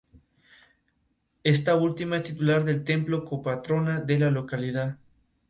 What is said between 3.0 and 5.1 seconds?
y copatrona de la localidad.